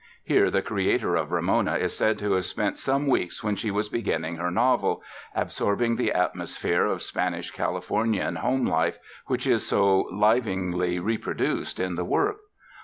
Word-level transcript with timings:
Here 0.23 0.49
the 0.49 0.63
creator 0.63 1.15
of 1.15 1.31
Ramona 1.31 1.75
is 1.75 1.95
said 1.95 2.17
to 2.17 2.31
have 2.31 2.45
spent 2.45 2.79
some 2.79 3.05
weeks 3.05 3.43
when 3.43 3.55
she 3.55 3.69
was 3.69 3.87
beginning 3.87 4.37
her 4.37 4.49
novel, 4.49 5.03
absorbing 5.35 5.95
the 5.95 6.11
atmosphere 6.11 6.85
of 6.87 7.03
Spanish 7.03 7.53
Califor 7.53 8.09
nian 8.09 8.37
home 8.37 8.65
life 8.65 8.97
which 9.27 9.45
is 9.45 9.63
so 9.63 10.07
livingly 10.11 10.97
reproduced 10.97 11.79
in 11.79 11.93
the 11.93 12.03
work. 12.05 12.37